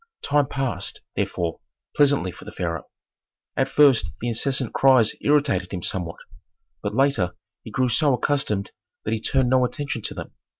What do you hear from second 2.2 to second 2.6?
for the